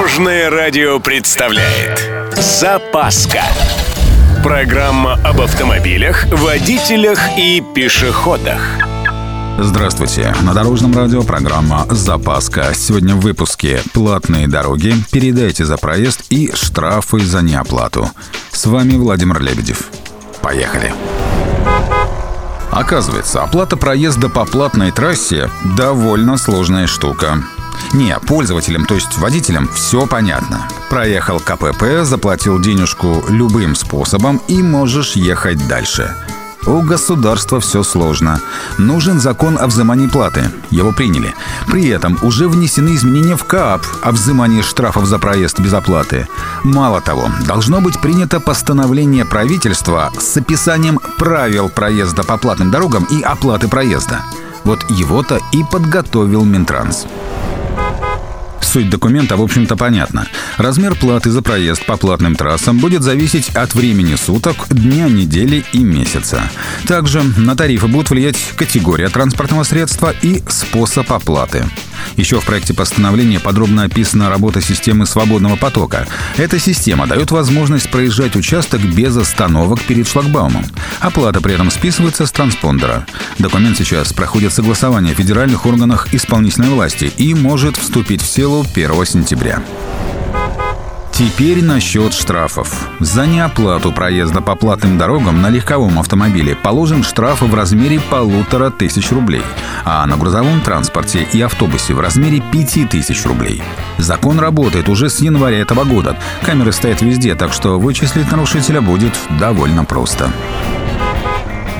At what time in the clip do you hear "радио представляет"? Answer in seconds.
0.48-2.10